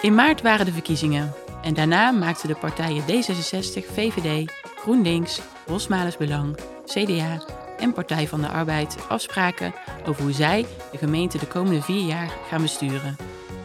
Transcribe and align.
In 0.00 0.14
maart 0.14 0.42
waren 0.42 0.66
de 0.66 0.72
verkiezingen 0.72 1.32
en 1.62 1.74
daarna 1.74 2.10
maakten 2.10 2.48
de 2.48 2.54
partijen 2.54 3.02
D66, 3.02 3.92
VVD, 3.92 4.52
GroenLinks, 4.76 5.40
Rosmales 5.66 6.16
Belang, 6.16 6.56
CDA 6.84 7.42
en 7.78 7.92
Partij 7.92 8.28
van 8.28 8.40
de 8.40 8.48
Arbeid 8.48 8.96
afspraken 9.08 9.74
over 10.06 10.22
hoe 10.22 10.32
zij 10.32 10.66
de 10.92 10.98
gemeente 10.98 11.38
de 11.38 11.46
komende 11.46 11.82
vier 11.82 12.06
jaar 12.06 12.30
gaan 12.48 12.62
besturen. 12.62 13.16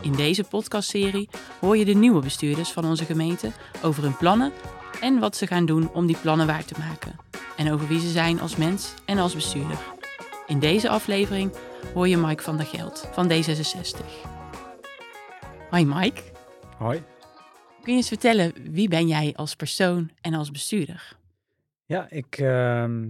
In 0.01 0.11
deze 0.11 0.43
podcastserie 0.43 1.29
hoor 1.59 1.77
je 1.77 1.85
de 1.85 1.93
nieuwe 1.93 2.21
bestuurders 2.21 2.71
van 2.71 2.85
onze 2.85 3.05
gemeente 3.05 3.51
over 3.81 4.03
hun 4.03 4.17
plannen 4.17 4.51
en 5.01 5.19
wat 5.19 5.35
ze 5.35 5.47
gaan 5.47 5.65
doen 5.65 5.89
om 5.93 6.05
die 6.05 6.17
plannen 6.21 6.47
waar 6.47 6.65
te 6.65 6.75
maken. 6.79 7.19
En 7.57 7.71
over 7.71 7.87
wie 7.87 7.99
ze 7.99 8.09
zijn 8.09 8.41
als 8.41 8.55
mens 8.55 8.93
en 9.05 9.17
als 9.17 9.35
bestuurder. 9.35 9.77
In 10.47 10.59
deze 10.59 10.89
aflevering 10.89 11.51
hoor 11.93 12.07
je 12.07 12.17
Mike 12.17 12.43
van 12.43 12.57
der 12.57 12.65
Geld 12.65 13.07
van 13.11 13.31
D66. 13.31 14.33
Hoi 15.75 15.87
Mike. 15.87 16.21
Hoi. 16.77 17.03
Kun 17.81 17.91
je 17.91 17.97
eens 17.97 18.07
vertellen, 18.07 18.53
wie 18.71 18.87
ben 18.87 19.07
jij 19.07 19.33
als 19.35 19.55
persoon 19.55 20.11
en 20.21 20.33
als 20.33 20.51
bestuurder? 20.51 21.17
Ja, 21.85 22.09
ik 22.09 22.37
ehm, 22.37 23.09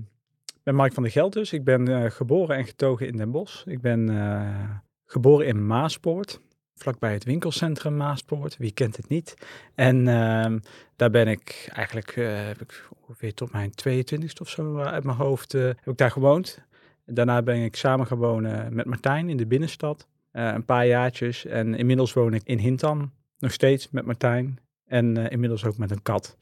ben 0.64 0.76
Mike 0.76 0.94
van 0.94 1.04
der 1.04 1.12
Geld 1.12 1.34
dus. 1.34 1.54
Ik 1.54 1.64
ben 1.64 1.88
eh, 1.88 2.12
geboren 2.12 2.56
en 2.56 2.66
getogen 2.66 3.08
in 3.08 3.18
Den 3.18 3.32
Bosch. 3.32 3.66
Ik 3.66 3.82
ben 3.82 4.10
eh, 4.10 4.70
geboren 5.06 5.48
in 5.48 5.68
Maaspoort, 5.68 6.42
vlakbij 6.76 7.14
het 7.14 7.24
winkelcentrum 7.24 7.98
Maaspoort. 7.98 8.58
Wie 8.58 8.72
kent 8.72 8.98
het 8.98 9.10
niet? 9.10 9.36
En 9.76 10.08
ehm, 10.08 10.60
daar 10.96 11.10
ben 11.10 11.28
ik 11.28 11.70
eigenlijk, 11.74 12.16
uh, 12.16 12.46
heb 12.46 12.62
ik 12.62 12.90
ongeveer 13.02 13.34
tot 13.34 13.52
mijn 13.52 13.72
22ste 13.90 14.42
of 14.42 14.50
zo 14.50 14.78
uit 14.78 15.04
mijn 15.04 15.18
hoofd, 15.18 15.52
heb 15.52 15.88
ik 15.88 15.98
daar 15.98 16.12
gewoond. 16.12 16.62
Daarna 17.06 17.42
ben 17.42 17.64
ik 17.64 17.76
samen 17.76 18.08
gaan 18.08 18.18
wonen 18.18 18.76
met 18.76 18.86
Martijn 18.86 19.30
in 19.30 19.38
de 19.38 19.48
binnenstad. 19.48 20.08
Een 20.44 20.66
paar 20.66 20.88
jaartjes. 20.88 21.46
En 21.46 21.76
inmiddels 21.76 22.14
woon 22.14 22.34
ik 22.34 22.42
in 22.44 22.58
Hintam, 22.58 23.12
nog 23.40 23.52
steeds 23.52 23.90
met 23.92 24.06
Martijn. 24.06 24.60
En 24.86 25.18
inmiddels 25.30 25.66
ook 25.66 25.78
met 25.78 25.92
een 25.92 26.02
kat. 26.02 26.38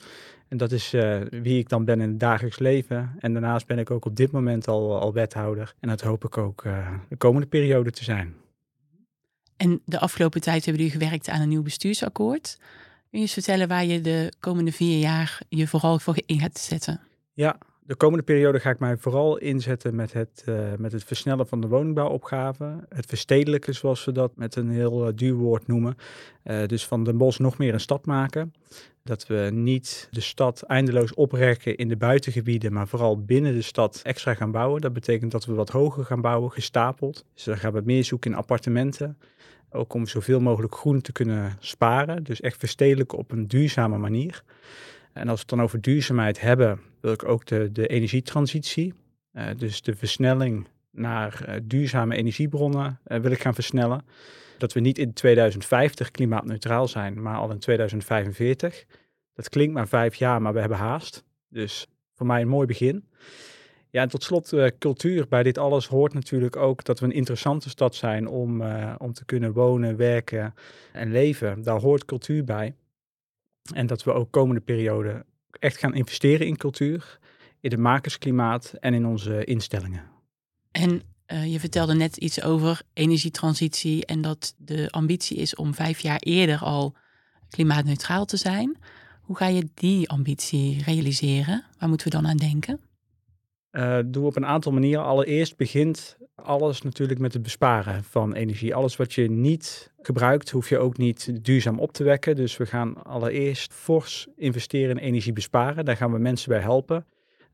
En 0.48 0.60
dat 0.60 0.72
is 0.72 0.94
uh, 0.94 1.22
wie 1.30 1.60
ik 1.60 1.70
dan 1.70 1.86
ben 1.86 2.02
in 2.02 2.10
het 2.10 2.20
dagelijks 2.20 2.60
leven. 2.60 3.16
En 3.20 3.34
daarnaast 3.34 3.68
ben 3.68 3.80
ik 3.80 3.92
ook 3.92 4.06
op 4.06 4.16
dit 4.16 4.32
moment 4.32 4.68
al, 4.68 5.00
al 5.00 5.14
wethouder. 5.14 5.74
En 5.80 5.90
dat 5.90 6.02
hoop 6.02 6.26
ik 6.26 6.38
ook 6.38 6.64
uh, 6.64 6.88
de 7.10 7.16
komende 7.16 7.48
periode 7.48 7.92
te 7.92 8.04
zijn. 8.04 8.36
En 9.58 9.82
de 9.86 10.00
afgelopen 10.00 10.42
tijd 10.42 10.66
hebben 10.66 10.84
jullie 10.84 11.00
gewerkt 11.00 11.30
aan 11.30 11.42
een 11.42 11.50
nieuw 11.50 11.62
bestuursakkoord. 11.62 12.58
Kun 12.60 13.20
je 13.20 13.20
eens 13.20 13.34
vertellen 13.34 13.68
waar 13.68 13.86
je 13.86 14.02
de 14.02 14.34
komende 14.40 14.72
vier 14.72 15.00
jaar 15.00 15.42
je 15.50 15.68
vooral 15.68 16.00
voor 16.00 16.18
in 16.26 16.40
gaat 16.40 16.60
zetten? 16.60 17.02
Ja, 17.34 17.58
de 17.86 17.96
komende 17.96 18.24
periode 18.24 18.60
ga 18.60 18.70
ik 18.70 18.80
mij 18.80 18.98
vooral 18.98 19.38
inzetten 19.38 19.96
met 19.96 20.14
het, 20.14 20.44
uh, 20.50 20.74
met 20.78 20.92
het 20.92 21.04
versnellen 21.04 21.48
van 21.48 21.62
de 21.62 21.68
woningbouwopgave. 21.68 22.86
Het 22.90 23.06
verstedelijken, 23.06 23.76
zoals 23.76 24.06
we 24.06 24.12
dat 24.12 24.36
met 24.36 24.56
een 24.56 24.70
heel 24.70 25.08
uh, 25.08 25.14
duur 25.16 25.34
woord 25.34 25.68
noemen. 25.68 25.96
Uh, 26.44 26.66
dus 26.66 26.88
van 26.88 27.04
Den 27.04 27.18
Bosch 27.18 27.40
nog 27.40 27.58
meer 27.58 27.74
een 27.74 27.80
stad 27.80 28.06
maken. 28.06 28.54
Dat 29.04 29.28
we 29.28 29.50
niet 29.54 30.08
de 30.12 30.22
stad 30.22 30.62
eindeloos 30.62 31.14
oprekken 31.14 31.78
in 31.78 31.88
de 31.88 31.98
buitengebieden, 31.98 32.74
maar 32.74 32.88
vooral 32.88 33.24
binnen 33.24 33.54
de 33.54 33.62
stad 33.62 34.00
extra 34.04 34.34
gaan 34.34 34.52
bouwen. 34.52 34.82
Dat 34.82 34.94
betekent 34.94 35.32
dat 35.32 35.46
we 35.46 35.54
wat 35.54 35.70
hoger 35.70 36.06
gaan 36.06 36.22
bouwen, 36.22 36.52
gestapeld. 36.52 37.26
Dus 37.34 37.44
dan 37.44 37.58
gaan 37.58 37.74
we 37.74 37.82
meer 37.86 38.04
zoeken 38.04 38.32
in 38.32 38.38
appartementen. 38.38 39.18
Ook 39.70 39.94
om 39.94 40.08
zoveel 40.08 40.40
mogelijk 40.40 40.76
groen 40.76 41.02
te 41.02 41.12
kunnen 41.12 41.58
sparen. 41.60 42.24
Dus 42.24 42.42
echt 42.42 42.58
verstedelijken 42.58 43.18
op 43.18 43.32
een 43.32 43.48
duurzame 43.48 43.98
manier. 43.98 44.44
En 45.14 45.30
als 45.30 45.36
we 45.36 45.40
het 45.40 45.50
dan 45.50 45.62
over 45.62 45.82
duurzaamheid 45.82 46.42
hebben, 46.42 46.80
wil 47.00 47.12
ik 47.12 47.28
ook 47.28 47.46
de, 47.46 47.72
de 47.72 47.88
energietransitie, 47.88 48.94
uh, 49.34 49.48
dus 49.58 49.82
de 49.82 49.96
versnelling 49.96 50.68
naar 50.92 51.46
uh, 51.48 51.56
duurzame 51.64 52.16
energiebronnen, 52.16 53.00
uh, 53.08 53.18
wil 53.18 53.32
ik 53.32 53.42
gaan 53.42 53.54
versnellen. 53.54 54.06
Dat 54.58 54.74
we 54.74 54.80
niet 54.80 54.98
in 54.98 55.14
2050 55.14 56.12
klimaatneutraal 56.12 56.88
zijn, 56.88 57.22
maar 57.22 57.38
al 57.38 57.52
in 57.52 57.60
2045. 57.60 58.86
Dat 59.34 59.50
klinkt 59.50 59.74
maar 59.74 59.88
vijf 59.88 60.16
jaar, 60.16 60.42
maar 60.42 60.54
we 60.54 60.60
hebben 60.60 60.78
haast. 60.78 61.24
Dus 61.50 61.88
voor 62.14 62.26
mij 62.26 62.42
een 62.42 62.48
mooi 62.48 62.68
begin. 62.68 63.08
Ja, 63.90 64.02
en 64.02 64.10
tot 64.10 64.24
slot 64.24 64.54
cultuur. 64.80 65.28
Bij 65.28 65.44
dit 65.44 65.58
alles 65.58 65.88
hoort 65.88 66.14
natuurlijk 66.14 66.56
ook 66.56 66.84
dat 66.84 67.00
we 67.00 67.06
een 67.06 67.12
interessante 67.12 67.70
stad 67.70 67.96
zijn 67.96 68.28
om, 68.28 68.64
om 68.98 69.14
te 69.14 69.26
kunnen 69.26 69.54
wonen, 69.54 69.98
werken 69.98 70.54
en 70.92 71.12
leven. 71.12 71.62
Daar 71.62 71.80
hoort 71.80 72.06
cultuur 72.06 72.44
bij. 72.44 72.76
En 73.74 73.88
dat 73.88 74.04
we 74.04 74.14
ook 74.14 74.32
komende 74.32 74.62
periode 74.62 75.26
echt 75.60 75.78
gaan 75.78 75.94
investeren 75.94 76.48
in 76.48 76.58
cultuur, 76.58 77.20
in 77.60 77.72
het 77.72 77.80
makersklimaat 77.80 78.74
en 78.80 78.94
in 78.94 79.06
onze 79.06 79.44
instellingen. 79.44 80.04
En 80.72 81.02
uh, 81.28 81.52
je 81.52 81.60
vertelde 81.60 81.94
net 81.94 82.18
iets 82.18 82.42
over 82.42 82.82
energietransitie 82.94 84.06
en 84.06 84.22
dat 84.22 84.54
de 84.58 84.92
ambitie 84.92 85.38
is 85.38 85.56
om 85.56 85.74
vijf 85.74 86.00
jaar 86.00 86.20
eerder 86.20 86.60
al 86.60 86.96
klimaatneutraal 87.50 88.26
te 88.26 88.38
zijn. 88.38 88.78
Hoe 89.22 89.38
ga 89.38 89.48
je 89.48 89.70
die 89.74 90.10
ambitie 90.10 90.84
realiseren? 90.84 91.64
Waar 91.80 91.90
moeten 91.90 92.08
we 92.08 92.16
dan 92.16 92.28
aan 92.28 92.38
denken? 92.38 92.80
Uh, 93.74 94.00
doen 94.06 94.22
we 94.22 94.30
op 94.30 94.36
een 94.36 94.46
aantal 94.46 94.72
manieren. 94.72 95.04
Allereerst 95.04 95.58
begint 95.58 96.18
alles 96.36 96.82
natuurlijk 96.82 97.20
met 97.20 97.34
het 97.34 97.42
besparen 97.42 98.04
van 98.04 98.34
energie. 98.34 98.76
Alles 98.76 98.96
wat 98.96 99.14
je 99.14 99.30
niet 99.30 99.92
gebruikt, 100.02 100.50
hoef 100.50 100.70
je 100.70 100.78
ook 100.78 100.98
niet 100.98 101.46
duurzaam 101.46 101.80
op 101.80 101.92
te 101.92 102.04
wekken. 102.04 102.36
Dus 102.36 102.58
we 102.58 102.66
gaan 102.66 103.04
allereerst 103.04 103.74
fors 103.74 104.28
investeren 104.36 104.98
in 104.98 105.04
energie 105.04 105.34
besparen. 105.34 105.86
Daar 105.86 105.98
gaan 105.98 106.12
we 106.12 106.20
mensen 106.20 106.50
bij 106.50 106.60
helpen. 106.60 107.06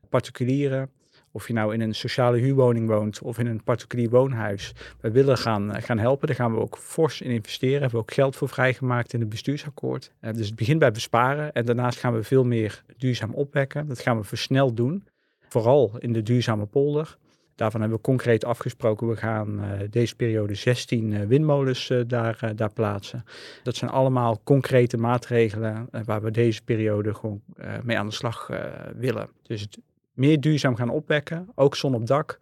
Particulieren, 0.08 0.90
of 1.32 1.46
je 1.46 1.52
nou 1.52 1.74
in 1.74 1.80
een 1.80 1.94
sociale 1.94 2.38
huurwoning 2.38 2.88
woont 2.88 3.22
of 3.22 3.38
in 3.38 3.46
een 3.46 3.62
particulier 3.62 4.10
woonhuis. 4.10 4.72
We 5.00 5.10
willen 5.10 5.38
gaan, 5.38 5.82
gaan 5.82 5.98
helpen. 5.98 6.26
Daar 6.26 6.36
gaan 6.36 6.54
we 6.54 6.60
ook 6.60 6.78
fors 6.78 7.20
in 7.20 7.30
investeren. 7.30 7.80
Hebben 7.80 7.98
we 7.98 8.04
ook 8.04 8.12
geld 8.12 8.36
voor 8.36 8.48
vrijgemaakt 8.48 9.12
in 9.12 9.20
het 9.20 9.28
bestuursakkoord. 9.28 10.12
Uh, 10.20 10.32
dus 10.32 10.46
het 10.46 10.56
begint 10.56 10.78
bij 10.78 10.90
besparen. 10.90 11.52
En 11.52 11.64
daarnaast 11.64 11.98
gaan 11.98 12.14
we 12.14 12.22
veel 12.22 12.44
meer 12.44 12.84
duurzaam 12.96 13.34
opwekken. 13.34 13.86
Dat 13.86 14.00
gaan 14.00 14.18
we 14.18 14.24
versneld 14.24 14.76
doen. 14.76 15.04
Vooral 15.50 15.92
in 15.98 16.12
de 16.12 16.22
duurzame 16.22 16.66
polder. 16.66 17.18
Daarvan 17.54 17.80
hebben 17.80 17.98
we 17.98 18.04
concreet 18.04 18.44
afgesproken, 18.44 19.08
we 19.08 19.16
gaan 19.16 19.64
uh, 19.64 19.70
deze 19.90 20.16
periode 20.16 20.54
16 20.54 21.10
uh, 21.10 21.26
windmolens 21.26 21.90
uh, 21.90 22.02
daar, 22.06 22.52
daar 22.56 22.72
plaatsen. 22.72 23.24
Dat 23.62 23.76
zijn 23.76 23.90
allemaal 23.90 24.40
concrete 24.44 24.96
maatregelen 24.96 25.88
waar 26.04 26.22
we 26.22 26.30
deze 26.30 26.62
periode 26.62 27.14
gewoon 27.14 27.42
mee 27.82 27.98
aan 27.98 28.06
de 28.06 28.14
slag 28.14 28.50
willen. 28.96 29.28
Dus 29.42 29.68
meer 30.12 30.40
duurzaam 30.40 30.76
gaan 30.76 30.88
opwekken, 30.88 31.48
ook 31.54 31.76
zon 31.76 31.94
op 31.94 32.06
dak, 32.06 32.38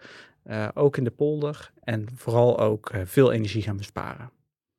ook 0.75 0.97
in 0.97 1.05
de 1.05 1.11
polder 1.11 1.71
en 1.81 2.07
vooral 2.15 2.59
ook 2.59 2.91
veel 3.05 3.33
energie 3.33 3.63
gaan 3.63 3.77
besparen. 3.77 4.31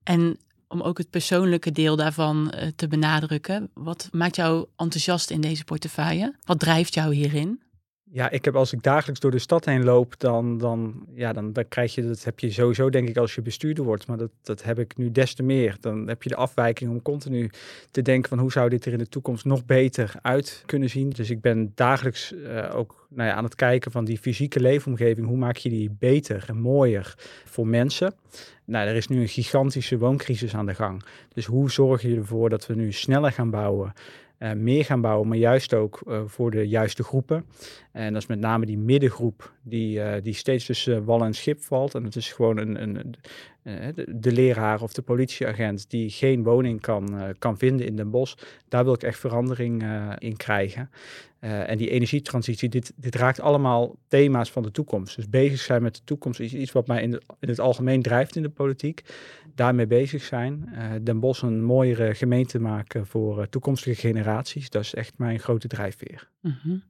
En 0.03 0.37
om 0.67 0.81
ook 0.81 0.97
het 0.97 1.09
persoonlijke 1.09 1.71
deel 1.71 1.95
daarvan 1.95 2.53
te 2.75 2.87
benadrukken, 2.87 3.69
wat 3.73 4.09
maakt 4.11 4.35
jou 4.35 4.67
enthousiast 4.75 5.29
in 5.29 5.41
deze 5.41 5.63
portefeuille? 5.63 6.35
Wat 6.43 6.59
drijft 6.59 6.93
jou 6.93 7.13
hierin? 7.13 7.61
Ja, 8.11 8.29
ik 8.29 8.45
heb 8.45 8.55
als 8.55 8.73
ik 8.73 8.83
dagelijks 8.83 9.19
door 9.19 9.31
de 9.31 9.39
stad 9.39 9.65
heen 9.65 9.83
loop, 9.83 10.19
dan, 10.19 10.57
dan, 10.57 11.05
ja, 11.13 11.33
dan, 11.33 11.53
dan 11.53 11.67
krijg 11.67 11.95
je, 11.95 12.07
dat 12.07 12.23
heb 12.23 12.39
je 12.39 12.51
sowieso 12.51 12.89
denk 12.89 13.09
ik 13.09 13.17
als 13.17 13.35
je 13.35 13.41
bestuurder 13.41 13.83
wordt, 13.83 14.07
maar 14.07 14.17
dat, 14.17 14.31
dat 14.41 14.63
heb 14.63 14.79
ik 14.79 14.97
nu 14.97 15.11
des 15.11 15.33
te 15.33 15.43
meer. 15.43 15.77
Dan 15.79 16.07
heb 16.07 16.23
je 16.23 16.29
de 16.29 16.35
afwijking 16.35 16.89
om 16.89 17.01
continu 17.01 17.49
te 17.91 18.01
denken 18.01 18.29
van 18.29 18.39
hoe 18.39 18.51
zou 18.51 18.69
dit 18.69 18.85
er 18.85 18.91
in 18.91 18.97
de 18.97 19.07
toekomst 19.07 19.45
nog 19.45 19.65
beter 19.65 20.13
uit 20.21 20.63
kunnen 20.65 20.89
zien. 20.89 21.09
Dus 21.09 21.29
ik 21.29 21.41
ben 21.41 21.71
dagelijks 21.75 22.31
uh, 22.31 22.75
ook 22.75 23.07
nou 23.09 23.29
ja, 23.29 23.35
aan 23.35 23.43
het 23.43 23.55
kijken 23.55 23.91
van 23.91 24.05
die 24.05 24.17
fysieke 24.17 24.59
leefomgeving, 24.59 25.27
hoe 25.27 25.37
maak 25.37 25.57
je 25.57 25.69
die 25.69 25.95
beter 25.99 26.45
en 26.47 26.57
mooier 26.57 27.13
voor 27.45 27.67
mensen. 27.67 28.13
Nou, 28.65 28.87
er 28.87 28.95
is 28.95 29.07
nu 29.07 29.21
een 29.21 29.27
gigantische 29.27 29.97
wooncrisis 29.97 30.55
aan 30.55 30.65
de 30.65 30.75
gang. 30.75 31.03
Dus 31.33 31.45
hoe 31.45 31.71
zorg 31.71 32.01
je 32.01 32.15
ervoor 32.15 32.49
dat 32.49 32.65
we 32.65 32.75
nu 32.75 32.91
sneller 32.91 33.31
gaan 33.31 33.49
bouwen? 33.49 33.93
Uh, 34.39 34.51
meer 34.51 34.85
gaan 34.85 35.01
bouwen, 35.01 35.27
maar 35.27 35.37
juist 35.37 35.73
ook 35.73 36.01
uh, 36.07 36.21
voor 36.25 36.51
de 36.51 36.67
juiste 36.67 37.03
groepen. 37.03 37.45
En 37.91 38.13
dat 38.13 38.21
is 38.21 38.27
met 38.27 38.39
name 38.39 38.65
die 38.65 38.77
middengroep 38.77 39.53
die, 39.61 39.99
uh, 39.99 40.13
die 40.23 40.33
steeds 40.33 40.65
tussen 40.65 41.05
wal 41.05 41.23
en 41.23 41.33
schip 41.33 41.61
valt. 41.61 41.95
En 41.95 42.03
dat 42.03 42.15
is 42.15 42.31
gewoon 42.31 42.57
een, 42.57 42.81
een, 42.81 43.15
de, 43.63 44.05
de, 44.15 44.31
leraar 44.31 44.81
of 44.81 44.93
de 44.93 45.01
politieagent 45.01 45.89
die 45.89 46.09
geen 46.09 46.43
woning 46.43 46.81
kan, 46.81 47.33
kan 47.39 47.57
vinden 47.57 47.85
in 47.85 47.95
Den 47.95 48.09
Bosch. 48.09 48.35
Daar 48.67 48.83
wil 48.83 48.93
ik 48.93 49.03
echt 49.03 49.19
verandering 49.19 49.83
in 50.17 50.37
krijgen. 50.37 50.89
En 51.39 51.77
die 51.77 51.89
energietransitie, 51.89 52.69
dit, 52.69 52.93
dit 52.95 53.15
raakt 53.15 53.39
allemaal 53.39 53.95
thema's 54.07 54.51
van 54.51 54.63
de 54.63 54.71
toekomst. 54.71 55.15
Dus 55.15 55.29
bezig 55.29 55.59
zijn 55.59 55.81
met 55.81 55.95
de 55.95 56.03
toekomst 56.03 56.39
is 56.39 56.53
iets 56.53 56.71
wat 56.71 56.87
mij 56.87 57.01
in, 57.01 57.11
de, 57.11 57.21
in 57.39 57.49
het 57.49 57.59
algemeen 57.59 58.01
drijft 58.01 58.35
in 58.35 58.41
de 58.41 58.49
politiek. 58.49 59.01
Daarmee 59.55 59.87
bezig 59.87 60.23
zijn. 60.23 60.73
Den 61.03 61.19
Bosch 61.19 61.41
een 61.41 61.63
mooiere 61.63 62.15
gemeente 62.15 62.59
maken 62.59 63.07
voor 63.07 63.49
toekomstige 63.49 63.95
generaties. 63.95 64.69
Dat 64.69 64.83
is 64.83 64.93
echt 64.93 65.17
mijn 65.17 65.39
grote 65.39 65.67
drijfveer. 65.67 66.29
Mm 66.41 66.57
-hmm. 66.61 66.83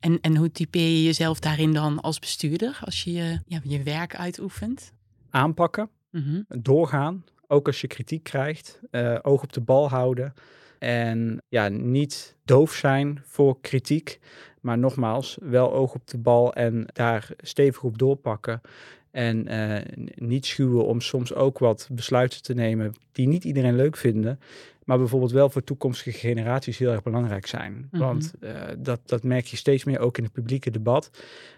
en, 0.00 0.20
en 0.20 0.36
hoe 0.36 0.50
typeer 0.50 0.88
je 0.88 1.02
jezelf 1.02 1.40
daarin 1.40 1.72
dan 1.72 2.00
als 2.00 2.18
bestuurder 2.18 2.80
als 2.84 3.04
je 3.04 3.12
je, 3.12 3.40
ja, 3.46 3.60
je 3.62 3.82
werk 3.82 4.16
uitoefent? 4.16 4.92
Aanpakken, 5.30 5.90
mm 6.10 6.22
-hmm. 6.22 6.62
doorgaan. 6.62 7.24
Ook 7.46 7.66
als 7.66 7.80
je 7.80 7.86
kritiek 7.86 8.22
krijgt, 8.22 8.80
oog 9.22 9.42
op 9.42 9.52
de 9.52 9.60
bal 9.60 9.88
houden. 9.88 10.34
En 10.78 11.42
ja, 11.48 11.68
niet 11.68 12.36
doof 12.44 12.72
zijn 12.72 13.20
voor 13.24 13.60
kritiek, 13.60 14.18
maar 14.60 14.78
nogmaals, 14.78 15.38
wel 15.40 15.72
oog 15.72 15.94
op 15.94 16.06
de 16.06 16.18
bal 16.18 16.54
en 16.54 16.86
daar 16.92 17.30
stevig 17.36 17.82
op 17.82 17.98
doorpakken. 17.98 18.60
En 19.10 19.46
eh, 19.46 20.04
niet 20.14 20.46
schuwen 20.46 20.86
om 20.86 21.00
soms 21.00 21.34
ook 21.34 21.58
wat 21.58 21.88
besluiten 21.92 22.42
te 22.42 22.54
nemen 22.54 22.94
die 23.12 23.28
niet 23.28 23.44
iedereen 23.44 23.76
leuk 23.76 23.96
vinden. 23.96 24.38
Maar 24.84 24.98
bijvoorbeeld 24.98 25.32
wel 25.32 25.50
voor 25.50 25.64
toekomstige 25.64 26.18
generaties 26.18 26.78
heel 26.78 26.90
erg 26.90 27.02
belangrijk 27.02 27.46
zijn. 27.46 27.88
Mhm. 27.90 28.02
Want 28.02 28.32
eh, 28.40 28.62
dat, 28.78 29.00
dat 29.04 29.22
merk 29.22 29.46
je 29.46 29.56
steeds 29.56 29.84
meer 29.84 29.98
ook 29.98 30.18
in 30.18 30.24
het 30.24 30.32
publieke 30.32 30.70
debat. 30.70 31.10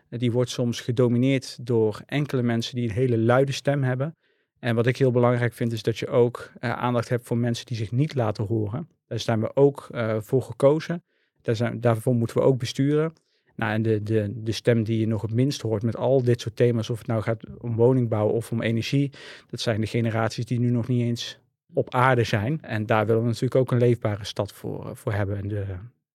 Eh, 0.08 0.19
die 0.19 0.32
wordt 0.32 0.50
soms 0.50 0.81
gedomineerd 0.81 1.67
door 1.67 2.03
enkele 2.06 2.43
mensen 2.43 2.75
die 2.75 2.88
een 2.88 2.94
hele 2.94 3.19
luide 3.19 3.53
stem 3.53 3.82
hebben. 3.82 4.17
En 4.61 4.75
wat 4.75 4.87
ik 4.87 4.97
heel 4.97 5.11
belangrijk 5.11 5.53
vind 5.53 5.73
is 5.73 5.83
dat 5.83 5.99
je 5.99 6.09
ook 6.09 6.53
eh, 6.61 6.73
aandacht 6.73 7.09
hebt 7.09 7.27
voor 7.27 7.39
mensen 7.39 7.67
die 7.67 7.77
zich 7.77 7.93
niet 7.93 8.15
laten 8.15 8.45
horen. 8.45 8.89
Daar 9.07 9.19
zijn 9.19 9.41
we 9.41 9.57
ook 9.57 9.89
eh, 9.91 10.17
voor 10.21 10.43
gekozen. 10.43 11.03
Daar 11.43 11.57
zijn, 11.57 11.81
daarvoor 11.81 12.15
moeten 12.15 12.37
we 12.37 12.43
ook 12.43 12.59
besturen. 12.59 13.12
Nou, 13.57 13.73
en 13.73 13.83
de, 13.83 14.03
de, 14.03 14.33
de 14.43 14.53
stem 14.53 14.83
die 14.85 15.01
je 15.01 15.07
nog 15.07 15.23
het 15.23 15.33
minst 15.35 15.62
hoort 15.62 15.83
met 15.83 15.97
al 15.97 16.23
dit 16.23 16.41
soort 16.41 16.57
thema's, 16.57 16.91
of 16.91 16.99
het 16.99 17.07
nou 17.07 17.23
gaat 17.23 17.45
om 17.59 17.77
woningbouw 17.77 18.29
of 18.29 18.51
om 18.53 18.62
energie, 18.62 19.11
dat 19.51 19.61
zijn 19.61 19.81
de 19.81 19.87
generaties 19.87 20.45
die 20.45 20.59
nu 20.59 20.71
nog 20.71 20.89
niet 20.89 21.03
eens 21.03 21.39
op 21.75 21.95
aarde 21.95 22.25
zijn. 22.25 22.63
En 22.63 22.87
daar 22.87 23.06
willen 23.06 23.21
we 23.21 23.27
natuurlijk 23.27 23.55
ook 23.55 23.71
een 23.71 23.79
leefbare 23.79 24.25
stad 24.25 24.53
voor, 24.53 24.97
voor 24.97 25.13
hebben 25.13 25.39
in 25.39 25.49
de 25.49 25.65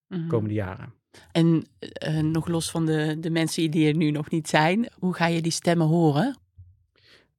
Mhm. 0.07 0.27
komende 0.27 0.53
jaren. 0.53 0.94
En 1.31 1.65
eh, 1.80 2.19
nog 2.19 2.48
los 2.48 2.71
van 2.71 2.86
de, 2.86 3.18
de 3.19 3.30
mensen 3.30 3.71
die 3.71 3.88
er 3.88 3.95
nu 3.95 4.12
nog 4.12 4.30
niet 4.30 4.48
zijn, 4.48 4.88
hoe 5.00 5.13
ga 5.13 5.27
je 5.27 5.41
die 5.41 5.51
stemmen 5.51 5.88
horen? 5.88 6.38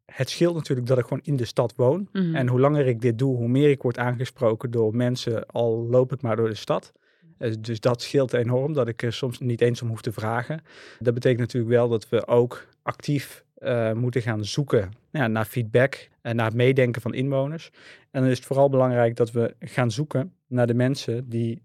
Het 0.07 0.31
scheelt 0.31 0.55
natuurlijk 0.55 0.87
dat 0.87 0.99
ik 0.99 1.05
gewoon 1.05 1.23
in 1.23 1.37
de 1.37 1.45
stad 1.45 1.75
woon. 1.77 2.09
Mhm. 2.13 2.35
En 2.35 2.49
hoe 2.49 2.61
langer 2.61 2.87
ik 2.87 3.01
dit 3.01 3.19
doe, 3.19 3.37
hoe 3.37 3.49
meer 3.49 3.71
ik 3.71 3.83
word 3.83 3.99
aangesproken 3.99 4.71
door 4.71 4.97
mensen, 4.97 5.47
al 5.47 5.87
loop 5.91 6.13
ik 6.13 6.23
maar 6.23 6.37
door 6.37 6.49
de 6.49 6.55
stad. 6.55 6.93
Eh, 7.39 7.53
Dus 7.61 7.81
dat 7.81 8.03
scheelt 8.03 8.33
enorm, 8.33 8.73
dat 8.73 8.89
ik 8.89 9.03
er 9.03 9.13
soms 9.13 9.39
niet 9.39 9.61
eens 9.61 9.83
om 9.83 9.89
hoef 9.89 10.03
te 10.03 10.13
vragen. 10.13 10.63
Dat 10.99 11.15
betekent 11.15 11.41
natuurlijk 11.41 11.73
wel 11.73 11.89
dat 11.89 12.09
we 12.09 12.27
ook 12.27 12.67
actief 12.83 13.45
eh, 13.57 13.93
moeten 13.93 14.23
gaan 14.23 14.45
zoeken 14.45 14.91
ja, 15.11 15.27
naar 15.27 15.45
feedback 15.45 16.09
en 16.23 16.37
naar 16.37 16.47
het 16.47 16.55
meedenken 16.55 17.03
van 17.03 17.15
inwoners. 17.15 17.71
En 18.11 18.21
dan 18.21 18.31
is 18.31 18.37
het 18.37 18.47
vooral 18.47 18.69
belangrijk 18.69 19.17
dat 19.17 19.31
we 19.33 19.55
gaan 19.61 19.91
zoeken 19.91 20.33
naar 20.47 20.67
de 20.67 20.75
mensen 20.75 21.29
die 21.29 21.63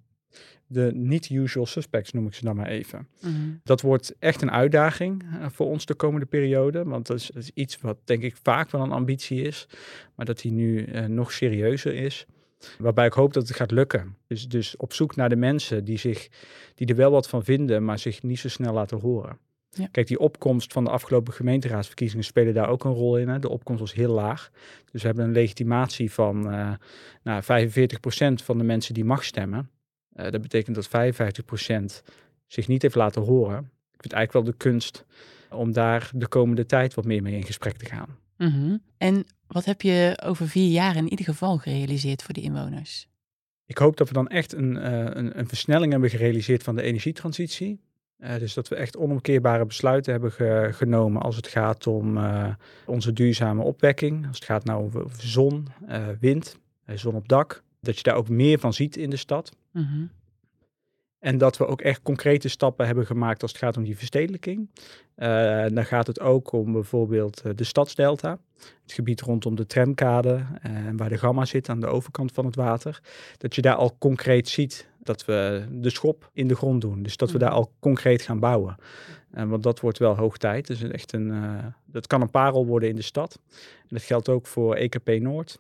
de 0.68 0.92
niet-usual 0.94 1.66
suspects, 1.66 2.12
noem 2.12 2.28
ik 2.28 2.34
ze 2.34 2.44
dan 2.44 2.56
maar 2.56 2.68
even. 2.68 3.08
Mhm. 3.22 3.34
Dat 3.64 3.82
wordt 3.82 4.16
echt 4.20 4.42
een 4.42 4.52
uitdaging 4.52 5.24
eh, 5.24 5.50
voor 5.50 5.68
ons 5.68 5.86
de 5.86 5.94
komende 5.94 6.26
periode. 6.26 6.84
Want 6.84 7.08
dat 7.08 7.18
is, 7.18 7.28
dat 7.34 7.44
is 7.44 7.52
iets 7.54 7.82
wat 7.82 7.98
denk 8.04 8.24
ik 8.24 8.36
vaak 8.44 8.72
wel 8.72 8.82
een 8.82 8.92
ambitie 8.92 9.42
is. 9.42 9.68
Maar 10.16 10.26
dat 10.26 10.42
die 10.42 10.52
nu 10.52 10.84
eh, 10.84 11.06
nog 11.06 11.32
serieuzer 11.32 11.94
is. 11.94 12.26
Waarbij 12.78 13.06
ik 13.06 13.14
hoop 13.14 13.34
dat 13.34 13.48
het 13.48 13.58
gaat 13.58 13.72
lukken. 13.72 14.16
Dus, 14.28 14.48
dus 14.48 14.78
op 14.78 14.94
zoek 14.94 15.16
naar 15.16 15.30
de 15.30 15.36
mensen 15.36 15.86
die, 15.86 15.98
zich, 15.98 16.28
die 16.76 16.88
er 16.88 16.96
wel 16.96 17.12
wat 17.12 17.30
van 17.30 17.44
vinden, 17.44 17.86
maar 17.86 18.00
zich 18.00 18.24
niet 18.24 18.40
zo 18.40 18.50
snel 18.50 18.74
laten 18.74 19.00
horen. 19.00 19.38
Ja. 19.70 19.88
Kijk, 19.92 20.08
die 20.08 20.20
opkomst 20.20 20.74
van 20.74 20.84
de 20.84 20.90
afgelopen 20.90 21.34
gemeenteraadsverkiezingen 21.34 22.26
spelen 22.26 22.54
daar 22.54 22.70
ook 22.70 22.84
een 22.84 22.94
rol 22.94 23.18
in. 23.18 23.28
Hè. 23.28 23.40
De 23.40 23.50
opkomst 23.50 23.80
was 23.80 23.94
heel 23.94 24.14
laag. 24.14 24.52
Dus 24.92 25.02
we 25.02 25.08
hebben 25.08 25.26
een 25.26 25.32
legitimatie 25.32 26.12
van 26.12 26.52
eh 26.52 26.72
nou, 27.24 27.44
45% 27.44 28.44
van 28.44 28.58
de 28.58 28.64
mensen 28.64 28.94
die 28.94 29.06
mag 29.06 29.24
stemmen. 29.24 29.70
Eh, 30.14 30.32
dat 30.32 30.42
betekent 30.42 30.76
dat 30.76 30.88
55% 30.88 32.04
zich 32.48 32.68
niet 32.68 32.82
heeft 32.82 32.96
laten 32.96 33.22
horen. 33.22 33.58
Ik 33.94 34.02
vind 34.02 34.14
eigenlijk 34.14 34.46
wel 34.46 34.54
de 34.54 34.58
kunst 34.64 35.06
om 35.50 35.72
daar 35.74 36.12
de 36.16 36.28
komende 36.28 36.66
tijd 36.66 36.94
wat 36.94 37.06
meer 37.06 37.22
mee 37.22 37.36
in 37.36 37.44
gesprek 37.46 37.78
te 37.78 37.86
gaan. 37.86 38.18
Mhm. 38.38 38.78
En 38.98 39.26
wat 39.48 39.66
heb 39.66 39.82
je 39.82 40.22
over 40.24 40.48
vier 40.48 40.72
jaar 40.72 40.96
in 40.96 41.10
ieder 41.10 41.26
geval 41.26 41.58
gerealiseerd 41.58 42.24
voor 42.24 42.34
de 42.34 42.42
inwoners? 42.42 43.08
Ik 43.66 43.78
hoop 43.78 43.98
dat 43.98 44.08
we 44.08 44.14
dan 44.14 44.28
echt 44.28 44.54
een, 44.54 44.78
eh, 44.78 45.00
een, 45.00 45.40
een 45.40 45.48
versnelling 45.48 45.92
hebben 45.92 46.10
gerealiseerd 46.10 46.64
van 46.64 46.76
de 46.76 46.82
energietransitie. 46.82 47.80
Eh, 48.18 48.38
dus 48.40 48.54
dat 48.54 48.68
we 48.68 48.76
echt 48.76 48.98
onomkeerbare 48.98 49.66
besluiten 49.66 50.12
hebben 50.12 50.32
ge- 50.32 50.70
genomen 50.72 51.22
als 51.22 51.36
het 51.36 51.48
gaat 51.48 51.88
om 51.88 52.20
onze 52.86 53.14
duurzame 53.14 53.64
opwekking. 53.64 54.28
Als 54.28 54.36
het 54.36 54.46
gaat 54.46 54.64
nou 54.66 54.84
over, 54.84 55.04
over 55.04 55.22
zon, 55.22 55.68
wind, 56.20 56.58
zon 56.96 57.16
op 57.16 57.28
dak. 57.28 57.64
Dat 57.82 57.98
je 57.98 58.04
daar 58.04 58.16
ook 58.16 58.30
meer 58.30 58.60
van 58.60 58.74
ziet 58.74 58.98
in 58.98 59.10
de 59.10 59.16
stad. 59.18 59.52
Mhm. 59.72 60.06
En 61.20 61.38
dat 61.38 61.58
we 61.58 61.66
ook 61.68 61.82
echt 61.82 62.02
concrete 62.02 62.48
stappen 62.50 62.86
hebben 62.86 63.06
gemaakt 63.06 63.42
als 63.42 63.52
het 63.52 63.62
gaat 63.62 63.78
om 63.78 63.84
die 63.84 63.98
verstedelijking. 63.98 64.70
Eh, 65.16 65.66
dan 65.68 65.86
gaat 65.86 66.08
het 66.08 66.20
ook 66.20 66.52
om 66.52 66.72
bijvoorbeeld 66.72 67.42
eh, 67.42 67.52
de 67.56 67.64
stadsdelta. 67.64 68.40
Het 68.82 68.92
gebied 68.92 69.22
rondom 69.22 69.56
de 69.56 69.66
tramkade 69.66 70.46
en 70.62 70.98
waar 70.98 71.10
de 71.10 71.18
gamma 71.18 71.46
zit 71.46 71.70
aan 71.70 71.80
de 71.80 71.88
overkant 71.88 72.32
van 72.32 72.46
het 72.46 72.56
water. 72.56 73.02
Dat 73.38 73.56
je 73.56 73.62
daar 73.62 73.76
al 73.76 73.96
concreet 73.98 74.50
ziet 74.50 74.90
dat 75.04 75.26
we 75.26 75.66
de 75.72 75.90
schop 75.90 76.30
in 76.34 76.48
de 76.48 76.56
grond 76.56 76.82
doen. 76.82 77.04
Dus 77.04 77.18
dat 77.18 77.32
we 77.32 77.38
Mhm. 77.38 77.46
daar 77.46 77.54
al 77.56 77.72
concreet 77.80 78.22
gaan 78.22 78.40
bouwen. 78.40 78.76
En 79.32 79.50
want 79.50 79.64
dat 79.64 79.80
wordt 79.80 79.98
wel 79.98 80.16
hoog 80.16 80.38
tijd. 80.38 80.68
Dus 80.68 80.84
echt 80.84 81.14
een, 81.14 81.32
eh, 81.32 81.66
dat 81.86 82.08
kan 82.08 82.22
een 82.22 82.32
parel 82.32 82.66
worden 82.66 82.90
in 82.90 82.96
de 82.96 83.02
stad. 83.02 83.40
En 83.80 83.88
dat 83.90 84.02
geldt 84.02 84.30
ook 84.30 84.48
voor 84.48 84.76
EKP 84.76 85.10
Noord. 85.20 85.60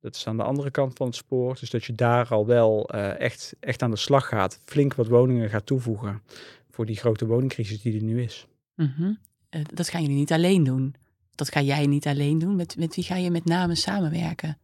Dat 0.00 0.14
is 0.14 0.26
aan 0.26 0.36
de 0.36 0.42
andere 0.42 0.70
kant 0.70 0.96
van 0.96 1.06
het 1.06 1.16
spoor. 1.16 1.56
Dus 1.60 1.70
dat 1.70 1.84
je 1.84 1.94
daar 1.94 2.28
al 2.28 2.46
wel 2.46 2.88
eh, 2.88 3.20
echt, 3.20 3.56
echt 3.60 3.82
aan 3.82 3.90
de 3.90 3.96
slag 3.96 4.28
gaat. 4.28 4.60
Flink 4.64 4.94
wat 4.94 5.06
woningen 5.06 5.48
gaat 5.50 5.66
toevoegen. 5.66 6.22
Voor 6.70 6.86
die 6.86 6.96
grote 6.96 7.26
woningcrisis 7.26 7.82
die 7.82 7.96
er 7.96 8.02
nu 8.02 8.22
is. 8.22 8.46
Mhm. 8.74 9.12
Eh, 9.48 9.60
dat 9.74 9.88
gaan 9.88 10.02
jullie 10.02 10.16
niet 10.16 10.32
alleen 10.32 10.64
doen. 10.64 10.94
Dat 11.34 11.50
ga 11.50 11.60
jij 11.60 11.86
niet 11.86 12.06
alleen 12.06 12.38
doen. 12.38 12.56
Met, 12.56 12.76
met 12.76 12.94
wie 12.94 13.04
ga 13.04 13.16
je 13.16 13.30
met 13.30 13.44
name 13.44 13.74
samenwerken? 13.74 14.58